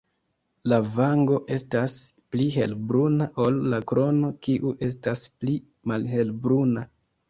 La 0.71 0.79
vango 0.95 1.37
estas 1.57 1.99
pli 2.33 2.49
helbruna 2.57 3.29
ol 3.47 3.63
la 3.77 3.83
krono 3.95 4.35
kiu 4.49 4.77
estas 4.93 5.31
pli 5.41 5.63
malhelbruna. 5.95 6.93